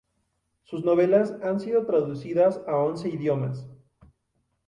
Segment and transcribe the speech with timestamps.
[0.63, 3.67] Sus novelas han sido traducidas a once idiomas.